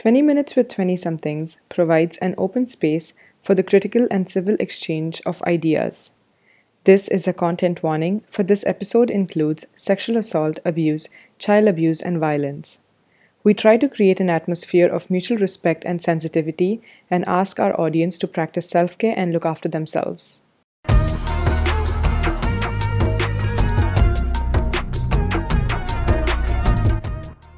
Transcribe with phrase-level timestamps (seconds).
[0.00, 5.20] 20 Minutes with 20 Somethings provides an open space for the critical and civil exchange
[5.26, 6.12] of ideas.
[6.84, 12.18] This is a content warning, for this episode includes sexual assault, abuse, child abuse, and
[12.18, 12.78] violence.
[13.44, 16.80] We try to create an atmosphere of mutual respect and sensitivity
[17.10, 20.40] and ask our audience to practice self care and look after themselves.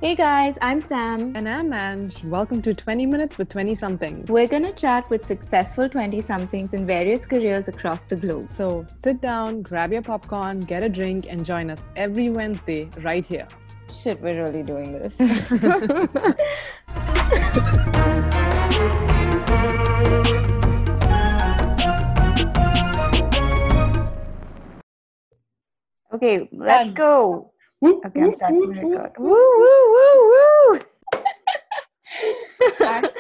[0.03, 1.37] Hey guys, I'm Sam.
[1.37, 2.25] And I'm Ange.
[2.25, 4.33] Welcome to 20 Minutes with 20 Somethings.
[4.33, 8.49] We're going to chat with successful 20 somethings in various careers across the globe.
[8.49, 13.25] So sit down, grab your popcorn, get a drink, and join us every Wednesday right
[13.25, 13.47] here.
[13.95, 15.21] Shit, we're really doing this.
[26.13, 27.52] okay, let's go.
[27.83, 29.13] Woo, Okay, woo, I'm starting woo, record.
[29.19, 30.81] Woo, woo, woo, woo.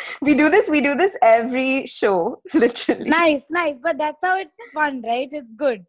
[0.23, 3.11] we do this, we do this every show, literally.
[3.11, 5.84] nice nice but that's how it's fun right it's good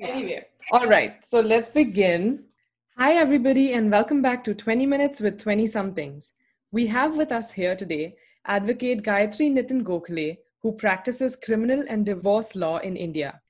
[0.00, 2.44] Anyway, all right, so let's begin.
[2.98, 6.34] Hi, everybody, and welcome back to 20 Minutes with 20 Somethings.
[6.70, 8.14] We have with us here today
[8.46, 13.40] Advocate Gayatri Nitin Gokhale, who practices criminal and divorce law in India.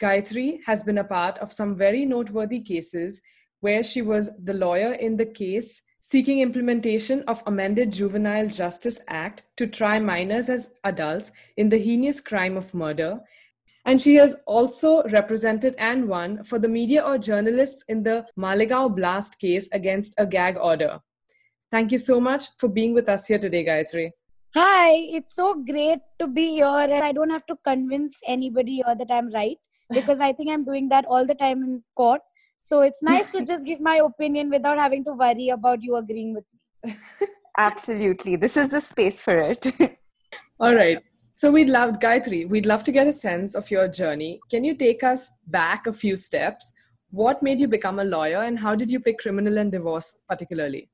[0.00, 3.20] Gayatri has been a part of some very noteworthy cases
[3.60, 9.42] where she was the lawyer in the case seeking implementation of amended juvenile justice act
[9.56, 13.20] to try minors as adults in the heinous crime of murder
[13.84, 18.94] and she has also represented and won for the media or journalists in the Malegaon
[18.94, 21.00] blast case against a gag order.
[21.70, 24.10] Thank you so much for being with us here today, Gayatri.
[24.54, 28.94] hi it's so great to be here and i don't have to convince anybody here
[29.00, 29.58] that i'm right
[29.98, 32.20] because i think i'm doing that all the time in court
[32.60, 36.34] so it's nice to just give my opinion without having to worry about you agreeing
[36.34, 36.44] with
[36.84, 36.96] me
[37.58, 38.36] Absolutely.
[38.36, 39.66] This is the space for it.
[40.60, 40.98] All right.
[41.34, 44.38] So we'd love, Gayatri, we'd love to get a sense of your journey.
[44.50, 46.72] Can you take us back a few steps?
[47.10, 50.88] What made you become a lawyer and how did you pick criminal and divorce particularly?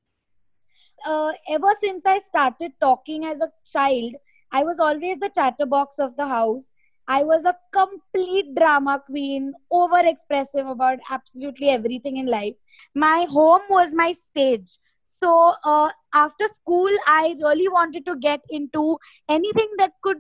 [1.05, 4.15] uh, ever since I started talking as a child,
[4.53, 6.73] I was always the chatterbox of the house.
[7.09, 12.55] I was a complete drama queen, over expressive about absolutely everything in life.
[12.95, 14.79] My home was my stage.
[15.05, 20.19] So uh, after school, I really wanted to get into anything that could,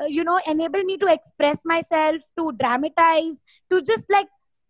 [0.00, 4.28] uh, you know, enable me to express myself, to dramatize, to just like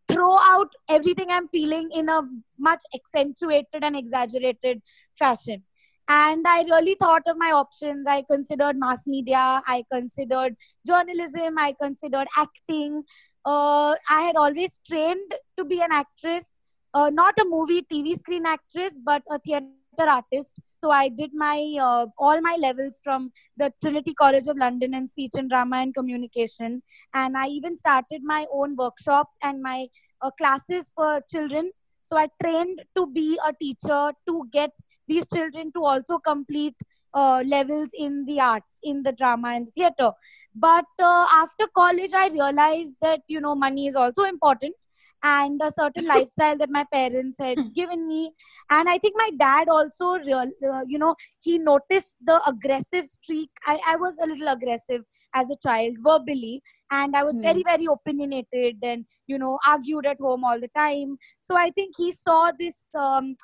[0.08, 2.22] throw out everything I'm feeling in a
[2.58, 4.82] much accentuated and exaggerated
[5.18, 5.62] fashion.
[6.08, 8.06] And I really thought of my options.
[8.06, 10.56] I considered mass media, I considered
[10.86, 13.04] journalism, I considered acting.
[13.44, 16.50] Uh, I had always trained to be an actress,
[16.92, 20.58] uh, not a movie, TV screen actress, but a theater artist.
[20.82, 25.06] So I did my uh, all my levels from the Trinity College of London in
[25.06, 26.82] speech and drama and communication,
[27.14, 29.88] and I even started my own workshop and my
[30.20, 31.70] uh, classes for children.
[32.02, 34.72] So I trained to be a teacher to get
[35.08, 36.76] these children to also complete
[37.14, 40.12] uh, levels in the arts, in the drama and the theater.
[40.54, 44.74] But uh, after college, I realized that you know money is also important,
[45.22, 48.32] and a certain lifestyle that my parents had given me.
[48.70, 53.50] And I think my dad also, real, uh, you know, he noticed the aggressive streak.
[53.66, 55.02] I, I was a little aggressive
[55.36, 56.62] as a child verbally
[56.92, 57.40] and i was Hmm.
[57.40, 61.92] very very opinionated and you know argued at home all the time so i think
[61.98, 63.34] he saw this um,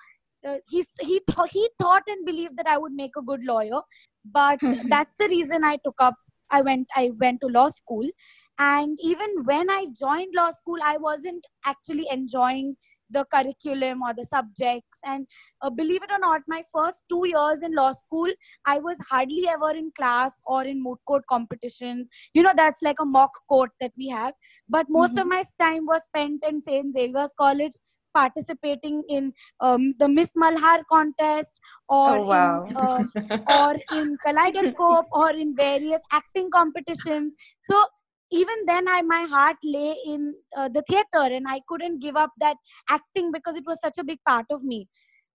[0.47, 3.81] uh, he he th- he thought and believed that I would make a good lawyer,
[4.25, 4.59] but
[4.89, 6.15] that's the reason I took up.
[6.51, 8.09] I went I went to law school,
[8.59, 12.77] and even when I joined law school, I wasn't actually enjoying
[13.11, 14.99] the curriculum or the subjects.
[15.05, 15.27] And
[15.63, 18.29] uh, believe it or not, my first two years in law school,
[18.67, 22.09] I was hardly ever in class or in moot court competitions.
[22.35, 24.35] You know, that's like a mock court that we have.
[24.69, 26.95] But most of my time was spent in St.
[26.95, 27.73] Xavier's College
[28.15, 32.65] participating in um, the Miss Malhar contest or Oh, wow.
[32.69, 33.03] in, uh,
[33.47, 37.35] or in Kaleidoscope or in various acting competitions.
[37.63, 37.85] So
[38.33, 42.31] even then, I my heart lay in uh, the theater, and I couldn't give up
[42.39, 42.57] that
[42.89, 44.89] acting because it was such a big part of me.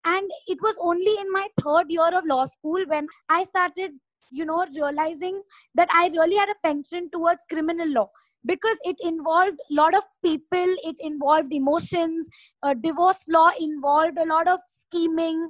[0.06, 3.92] And it was only in my third year of law school when I started,
[4.32, 5.42] you know, realizing
[5.74, 8.10] that I really had a penchant towards criminal law
[8.46, 12.28] because it involved a lot of people it involved emotions.
[12.64, 15.50] Uh, divorce law involved a lot of scheming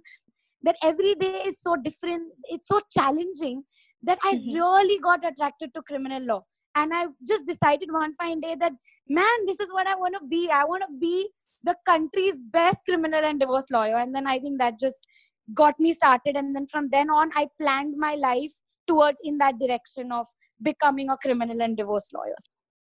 [0.64, 3.64] that every day is so different it's so challenging
[4.04, 4.54] that i Mhm.
[4.56, 6.44] really got attracted to criminal law.
[6.76, 8.74] And i just decided one fine day that
[9.08, 10.50] man this is what i want to be.
[10.52, 11.30] I want to be
[11.64, 13.96] the country's best criminal and divorce lawyer.
[13.98, 15.06] And then i think that just
[15.54, 16.36] got me started.
[16.36, 18.54] And then from then on i planned my life
[18.88, 20.28] toward in that direction of
[20.62, 22.36] becoming a criminal and divorce lawyer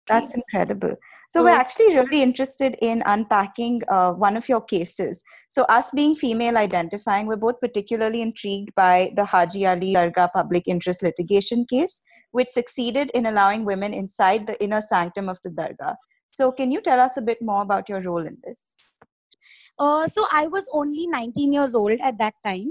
[0.06, 0.96] that's incredible.
[1.28, 5.22] So, we're actually really interested in unpacking uh, one of your cases.
[5.48, 10.64] So, us being female identifying, we're both particularly intrigued by the Haji Ali Dargah public
[10.66, 12.02] interest litigation case,
[12.32, 15.96] which succeeded in allowing women inside the inner sanctum of the Dargah.
[16.28, 18.74] So, can you tell us a bit more about your role in this?
[19.78, 22.70] Uh, so, I was only 19 years old at that time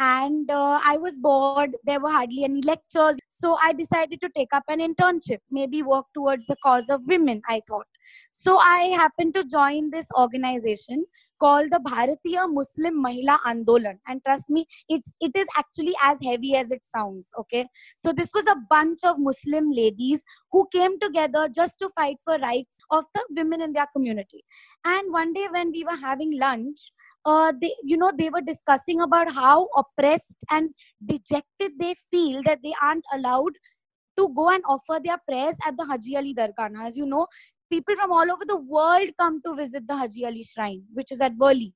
[0.00, 4.52] and uh, i was bored there were hardly any lectures so i decided to take
[4.58, 7.86] up an internship maybe work towards the cause of women i thought.
[8.32, 11.04] So i happened to join this organization
[11.40, 13.96] called the bharatiya muslim mahila andolan.
[14.06, 17.66] And trust me it, it is actually as heavy as it sounds okay?
[17.96, 20.22] So this was a bunch of muslim ladies
[20.52, 24.44] who came together just to fight for rights of the women in their community.
[24.84, 26.92] And one day when we were having lunch
[27.24, 30.70] uh, they you know they were discussing about how oppressed and
[31.04, 33.52] dejected they feel that they aren't allowed
[34.18, 36.70] to go and offer their prayers at the Haji Ali Dargah.
[36.86, 37.26] As you know,
[37.70, 41.20] people from all over the world come to visit the Haji Ali Shrine, which is
[41.20, 41.72] at Worli.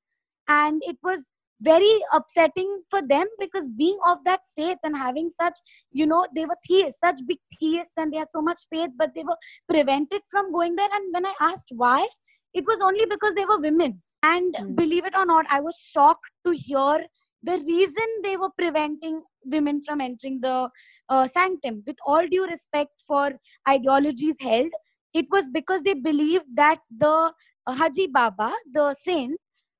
[0.46, 1.30] And it was
[1.60, 5.58] very upsetting for them because being of that faith and having such,
[5.90, 9.10] you know, they were theists, such big theists, and they had so much faith, but
[9.14, 9.36] they were
[9.68, 10.88] prevented from going there.
[10.92, 12.06] And when I asked why,
[12.54, 14.76] it was only because they were women and mm.
[14.76, 17.06] believe it or not, I was shocked to hear
[17.42, 20.68] the reason they were preventing women from entering the
[21.08, 21.82] uh, sanctum.
[21.86, 23.32] With all due respect for
[23.68, 24.70] ideologies held,
[25.14, 27.32] it was because they believed that the
[27.68, 29.36] Haji Baba, the saint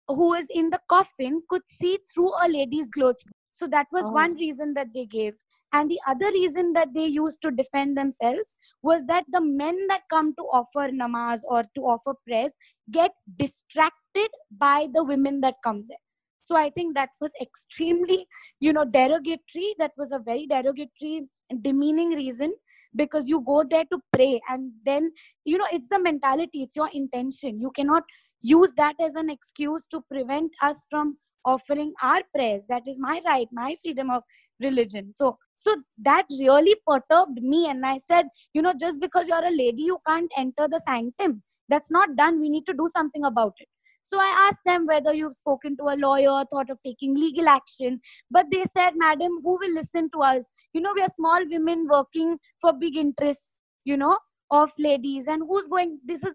[0.06, 3.24] who is in the coffin, could see through a lady's clothes.
[3.58, 4.10] So that was oh.
[4.10, 5.34] one reason that they gave.
[5.72, 10.02] And the other reason that they used to defend themselves was that the men that
[10.08, 12.52] come to offer namaz or to offer prayers
[12.90, 16.04] get distracted by the women that come there.
[16.42, 18.26] So I think that was extremely,
[18.60, 19.74] you know, derogatory.
[19.78, 22.54] That was a very derogatory and demeaning reason
[22.96, 25.12] because you go there to pray and then,
[25.44, 27.60] you know, it's the mentality, it's your intention.
[27.60, 28.04] You cannot
[28.40, 33.20] use that as an excuse to prevent us from offering our prayers that is my
[33.24, 34.22] right my freedom of
[34.60, 35.12] religion.
[35.14, 39.50] So so that really perturbed me and i said you know just because you're a
[39.50, 41.42] lady you can't enter the sanctum.
[41.68, 42.40] That's not done.
[42.40, 43.68] We need to do something about it.
[44.02, 48.00] So i asked them whether you've spoken to a lawyer thought of taking legal action.
[48.30, 50.50] But they said madam who will listen to us?
[50.72, 53.52] You know we are small women working for big interests
[53.84, 54.18] you know
[54.50, 55.26] of ladies.
[55.26, 56.34] And who's going this is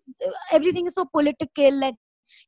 [0.52, 1.96] everything is so political let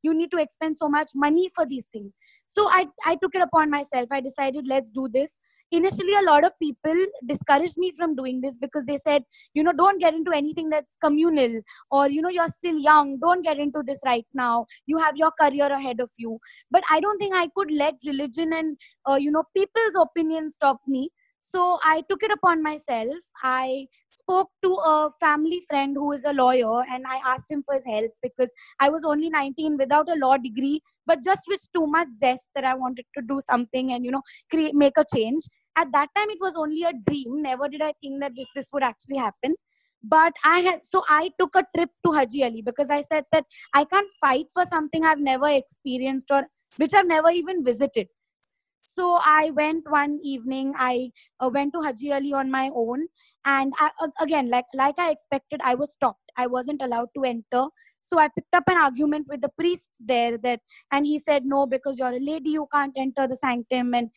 [0.01, 2.17] you need to expend so much money for these things.
[2.45, 4.07] So i i took it upon myself.
[4.11, 5.39] I decided let's do this.
[5.71, 6.95] Initially a lot of people
[7.27, 9.23] discouraged me from doing this because they said
[9.53, 11.59] you know don't get into anything that's communal
[11.91, 13.17] or you know you're still young.
[13.19, 14.65] Don't get into this right now.
[14.85, 16.39] You have your career ahead of you.
[16.71, 18.77] But i don't think i could let religion and
[19.09, 21.09] uh, you know people's opinions stop me.
[21.41, 23.15] So i took it upon myself.
[23.43, 23.87] I
[24.25, 27.85] spoke to a family friend who is a lawyer and I asked him for his
[27.85, 32.07] help because I was only 19 without a law degree, but just with too much
[32.17, 35.43] zest that I wanted to do something and, you know, create, make a change.
[35.77, 37.41] At that time, it was only a dream.
[37.41, 39.55] Never did I think that this, this would actually happen.
[40.03, 43.45] But I had, so I took a trip to Haji Ali because I said that
[43.73, 46.43] I can't fight for something I've never experienced or
[46.77, 48.07] which I've never even visited.
[48.83, 50.73] So I went one evening.
[50.77, 53.07] I uh, went to Haji Ali on my own,
[53.45, 56.31] and I, again, like like I expected, I was stopped.
[56.37, 57.67] I wasn't allowed to enter.
[58.01, 60.59] So I picked up an argument with the priest there that,
[60.91, 63.93] and he said no because you're a lady, you can't enter the sanctum.
[63.95, 64.09] And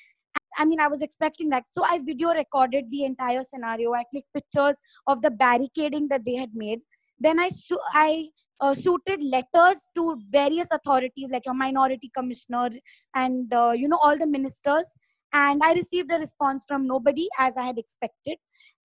[0.59, 1.65] I mean, I was expecting that.
[1.71, 3.95] So I video recorded the entire scenario.
[3.95, 6.81] I clicked pictures of the barricading that they had made.
[7.21, 8.29] Then I sh- I
[8.61, 12.71] uh, shooted letters to various authorities like your minority commissioner
[13.15, 14.95] and uh, you know all the ministers
[15.33, 18.37] and i received a response from nobody as i had expected.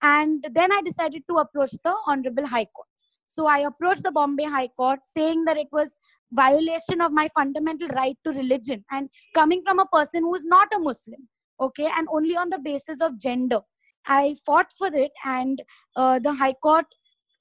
[0.02, 2.88] And then i decided to approach the honorable high court.
[3.26, 5.98] So i approached the bombay high court saying that it was
[6.32, 8.84] violation of my fundamental right to religion.
[8.92, 11.28] And coming from a person who is not a muslim
[11.60, 13.62] okay and only on the basis of gender
[14.08, 15.12] i fought for it.
[15.24, 15.62] And
[15.96, 16.86] uh, the high court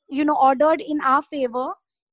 [0.08, 1.68] you know ordered in our favor.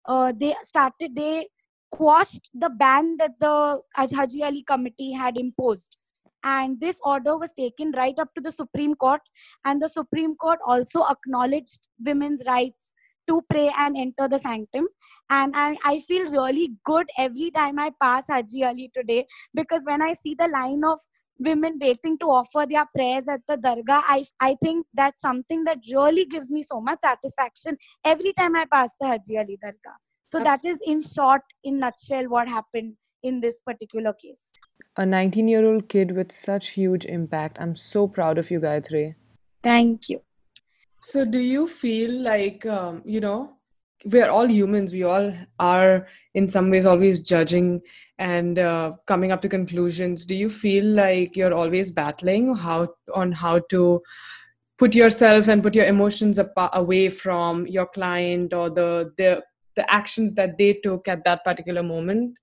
[0.06, 1.48] Uh, they started they
[1.92, 5.98] quashed the ban that the Haji Ali committee had imposed
[6.44, 9.22] and this order was taken right up to the supreme court.
[9.66, 12.94] And the supreme court also acknowledged women's rights
[13.28, 14.88] to pray and enter the sanctum.
[15.30, 20.02] And I, I feel really good every time i pass haji ali today because when
[20.02, 21.00] i see the line of
[21.40, 25.78] women waiting to offer their prayers at the dargah i i think that's something that
[25.94, 27.78] really gives me so much satisfaction
[28.14, 29.98] every time i pass the haji ali dargah.
[30.28, 34.58] So that is in short in nutshell what happened in this particular case
[35.00, 37.58] a 19 year old kid with such huge impact.
[37.60, 39.16] I'm so proud of you, Gayatri.
[39.64, 40.22] Thank you.
[41.02, 43.54] So, do you feel like, um, you know,
[44.06, 47.82] we're all humans, we all are in some ways always judging
[48.18, 50.26] and uh, coming up to conclusions.
[50.26, 54.02] Do you feel like you're always battling how on how to
[54.78, 59.44] put yourself and put your emotions away from your client or the the
[59.76, 62.38] the actions that they took at that particular moment?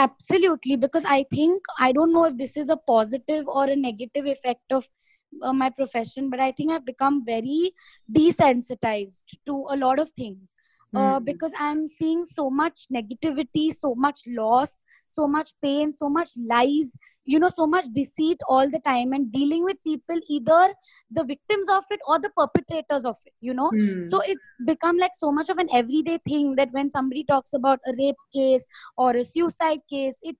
[0.00, 4.24] Absolutely, because I think I don't know if this is a positive or a negative
[4.24, 4.88] effect of
[5.42, 7.72] uh, my profession, but I think I've become very
[8.10, 10.54] desensitized to a lot of things
[10.94, 11.24] uh, mm.
[11.24, 14.74] because I'm seeing so much negativity, so much loss,
[15.08, 16.90] so much pain, so much lies,
[17.30, 20.60] you know, so much deceit all the time, and dealing with people either
[21.18, 23.70] the victims of it or the perpetrators of it, you know.
[23.70, 24.08] Mm.
[24.10, 27.80] So it's become like so much of an everyday thing that when somebody talks about
[27.86, 30.36] a rape case or a suicide case, it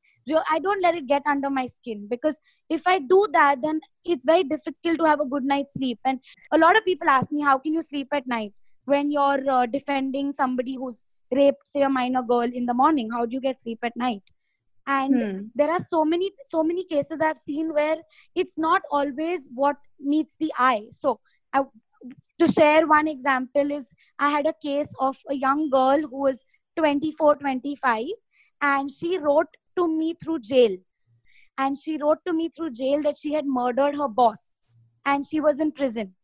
[0.48, 4.24] I don't let it get under my skin because if I do that, then it's
[4.24, 5.98] very difficult to have a good night's sleep.
[6.04, 6.20] And
[6.52, 8.52] a lot of people ask me, how can you sleep at night?
[8.84, 13.24] when you're uh, defending somebody who's raped say a minor girl in the morning how
[13.24, 14.22] do you get sleep at night
[14.96, 15.38] and hmm.
[15.54, 17.96] there are so many so many cases i've seen where
[18.34, 20.86] it's not always what meets the eye.
[20.90, 21.20] So
[21.52, 21.62] I,
[22.38, 26.44] to share one example is i had a case of a young girl who was
[26.76, 28.06] 24 25
[28.60, 30.76] and she wrote to me through jail.
[31.58, 34.48] And she wrote to me through jail that she had murdered her boss
[35.04, 36.14] and she was in prison.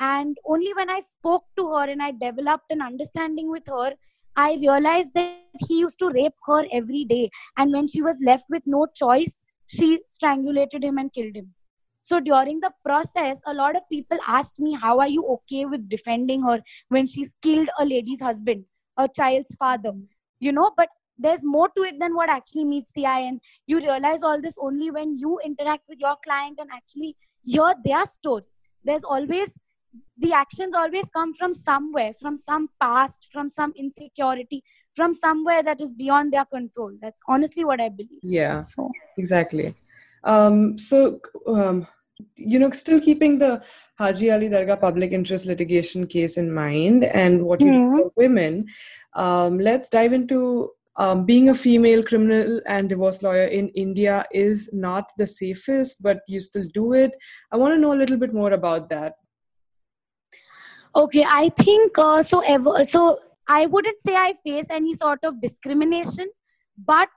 [0.00, 3.94] And only when I spoke to her and I developed an understanding with her,
[4.36, 7.30] I realized that he used to rape her every day.
[7.56, 11.54] And when she was left with no choice, she strangulated him and killed him.
[12.02, 15.88] So during the process, a lot of people asked me, How are you okay with
[15.88, 18.64] defending her when she's killed a lady's husband,
[18.98, 19.92] a child's father?
[20.38, 23.20] You know, but there's more to it than what actually meets the eye.
[23.20, 27.72] And you realize all this only when you interact with your client and actually hear
[27.84, 28.44] their story.
[28.84, 29.58] There's always
[30.18, 34.62] the actions always come from somewhere from some past from some insecurity
[34.94, 39.74] from somewhere that is beyond their control that's honestly what i believe yeah so exactly
[40.24, 41.86] um, so um,
[42.36, 43.62] you know still keeping the
[43.98, 47.96] haji ali dargah public interest litigation case in mind and what you mm-hmm.
[47.96, 48.64] do for women
[49.14, 54.70] um, let's dive into um, being a female criminal and divorce lawyer in India is
[54.72, 57.12] not the safest, but you still do it.
[57.50, 59.14] I want to know a little bit more about that.
[60.96, 62.40] Okay, I think uh, so.
[62.40, 66.28] Ever so, I wouldn't say I face any sort of discrimination,
[66.78, 67.08] but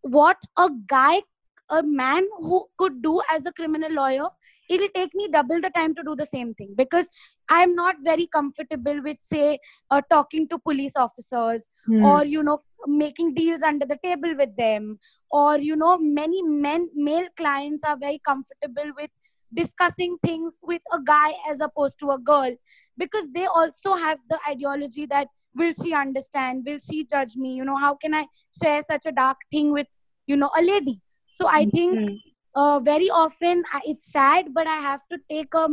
[0.00, 1.20] what a guy,
[1.68, 4.28] a man who could do as a criminal lawyer,
[4.70, 7.10] it'll take me double the time to do the same thing because
[7.50, 9.58] I'm not very comfortable with, say,
[9.90, 12.02] uh, talking to police officers hmm.
[12.02, 14.98] or you know making deals under the table with them,
[15.30, 19.10] or you know many men male clients are very comfortable with
[19.54, 22.54] discussing things with a guy as opposed to a girl
[22.98, 26.64] because they also have the ideology that will she understand?
[26.66, 27.54] Will she judge me?
[27.54, 28.26] You know how can i
[28.62, 29.88] share such a dark thing with
[30.26, 31.00] you know a lady?
[31.26, 32.60] So i think mm-hmm.
[32.60, 35.68] uh, very often it's sad but i have to take a,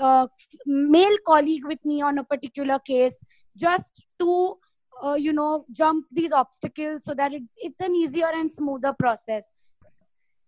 [0.00, 0.28] a,
[0.66, 3.18] male colleague with me on a particular case
[3.56, 4.56] just to
[5.02, 9.48] uh, you know jump these obstacles so that it, it's an easier and smoother process.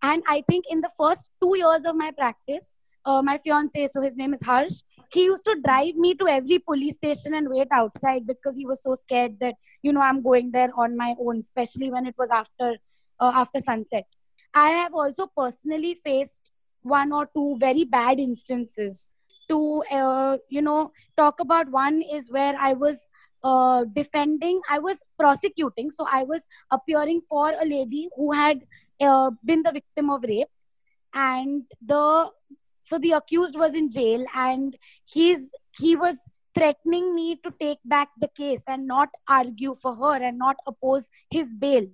[0.01, 4.01] And I think in the first two years of my practice, uh, my fiance, so
[4.01, 4.81] his name is Harsh,
[5.13, 8.81] he used to drive me to every police station and wait outside because he was
[8.81, 12.29] so scared that you know I'm going there on my own, especially when it was
[12.31, 12.77] after
[13.19, 14.05] uh, after sunset.
[14.53, 16.51] I have also personally faced
[16.81, 19.09] one or two very bad instances.
[19.49, 23.09] To uh, you know, talk about one is where I was
[23.43, 28.61] uh, defending, I was prosecuting, so I was appearing for a lady who had
[29.01, 30.47] uh, been the victim of rape
[31.13, 32.29] and the
[32.83, 35.49] so the accused was in jail and he's
[35.79, 40.37] he was threatening me to take back the case and not argue for her and
[40.37, 41.87] not oppose his bail.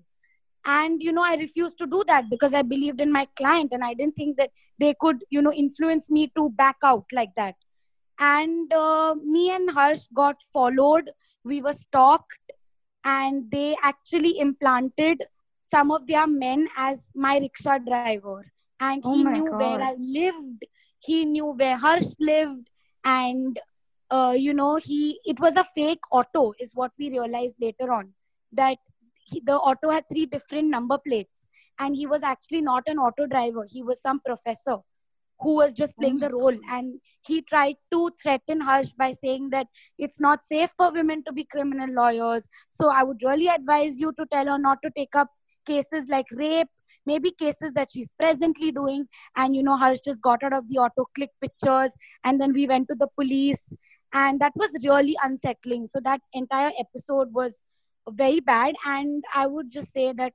[0.66, 3.84] And you know i refused to do that because i believed in my client and
[3.84, 7.56] i didn't think that they could you know influence me to back out like that.
[8.20, 11.10] And uh, me and harsh got followed.
[11.46, 12.52] We were stalked
[13.06, 15.24] and they actually implanted
[15.62, 18.52] some of their men as my rickshaw driver.
[18.82, 19.60] And oh he knew God.
[19.60, 20.66] where i lived
[21.00, 22.70] he knew where harsh lived
[23.04, 23.60] and
[24.12, 28.14] uh, you know he it was a fake auto is what we realized later on
[28.52, 28.78] that
[29.24, 31.48] he, the auto had three different number plates
[31.80, 33.66] and he was actually not an auto driver.
[33.68, 34.78] He was some professor
[35.40, 39.68] who was just playing the role and he tried to threaten harsh by saying that
[39.98, 42.50] it's not safe for women to be criminal lawyers.
[42.70, 45.30] So i would really advise you to tell her not to take up
[45.66, 46.68] cases like rape
[47.12, 50.82] maybe cases that she's presently doing and you know harsh just got out of the
[50.88, 53.64] auto click pictures and then we went to the police
[54.14, 55.86] and that was really unsettling.
[55.86, 57.62] So that entire episode was
[58.12, 60.34] very bad and i would just say that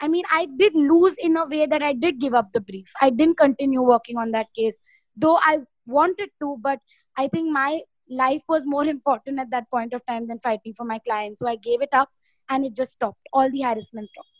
[0.00, 2.92] i mean i did lose in a way that i did give up the brief.
[3.00, 4.80] I didn't continue working on that case
[5.16, 6.78] though i wanted to but
[7.18, 10.84] i think my life was more important at that point of time than fighting for
[10.84, 11.38] my client.
[11.38, 12.10] So i gave it up
[12.48, 13.28] and it just stopped.
[13.32, 14.39] All the harassment stopped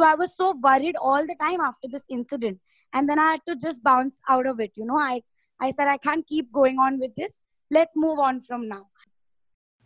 [0.00, 2.58] so i was so worried all the time after this incident
[2.92, 5.22] and then i had to just bounce out of it you know i
[5.60, 7.40] i said i can't keep going on with this
[7.70, 8.86] let's move on from now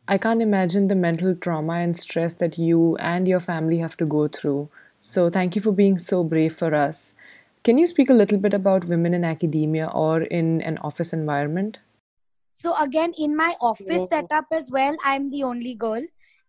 [0.06, 4.04] I can't imagine the mental trauma and stress that you and your family have to
[4.04, 4.68] go through.
[5.00, 7.14] So, thank you for being so brave for us.
[7.62, 11.78] Can you speak a little bit about women in academia or in an office environment?
[12.52, 16.04] So, again, in my office setup as well, I'm the only girl.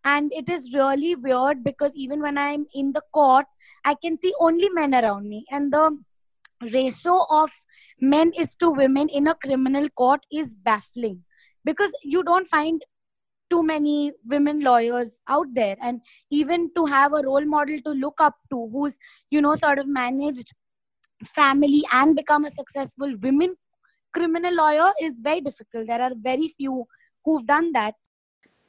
[0.06, 3.48] And it is really weird because even when I'm in the court,
[3.84, 5.46] I can see only men around me.
[5.52, 5.98] And the
[6.62, 7.52] ratio of
[8.00, 11.24] men is to women in a criminal court is baffling
[11.64, 12.84] because you don't find
[13.50, 15.76] too many women lawyers out there.
[15.82, 18.98] And even to have a role model to look up to who's
[19.32, 20.54] you know sort of managed
[21.34, 23.56] family and become a successful women
[24.16, 25.88] criminal lawyer is very difficult.
[25.88, 26.86] There are very few
[27.26, 27.96] who've done that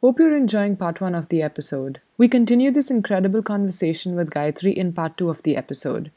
[0.03, 2.03] Hope you're enjoying part one of the episode.
[2.19, 6.11] We continue this incredible conversation with Gayatri in part two of the episode.